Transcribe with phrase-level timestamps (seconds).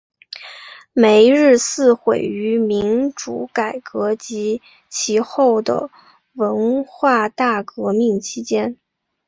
[0.93, 5.91] 梅日寺毁于民主改革及其后的
[6.33, 8.79] 文化大革命期间。